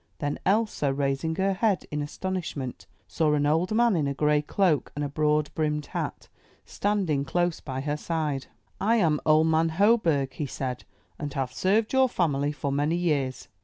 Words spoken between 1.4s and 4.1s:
head in astonishment, saw an old man in